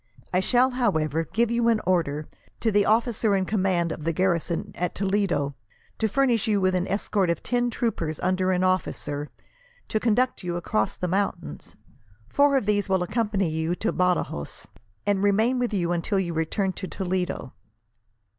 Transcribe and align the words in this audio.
I 0.33 0.39
shall, 0.39 0.71
however, 0.71 1.25
give 1.31 1.51
you 1.51 1.67
an 1.67 1.79
order, 1.85 2.27
to 2.61 2.71
the 2.71 2.87
officer 2.87 3.35
in 3.35 3.45
command 3.45 3.91
of 3.91 4.03
the 4.03 4.11
garrison 4.11 4.71
at 4.73 4.95
Toledo, 4.95 5.53
to 5.99 6.07
furnish 6.07 6.47
you 6.47 6.59
with 6.59 6.73
an 6.73 6.87
escort 6.87 7.29
of 7.29 7.43
ten 7.43 7.69
troopers 7.69 8.19
under 8.21 8.51
an 8.51 8.63
officer, 8.63 9.29
to 9.89 9.99
conduct 9.99 10.41
you 10.43 10.55
across 10.55 10.97
the 10.97 11.07
mountains. 11.07 11.75
Four 12.29 12.57
of 12.57 12.65
these 12.65 12.89
will 12.89 13.03
accompany 13.03 13.49
you 13.51 13.75
to 13.75 13.93
Badajos, 13.93 14.65
and 15.05 15.21
remain 15.21 15.59
with 15.59 15.71
you 15.71 15.91
until 15.91 16.19
you 16.19 16.33
return 16.33 16.73
to 16.73 16.87
Toledo. 16.87 17.53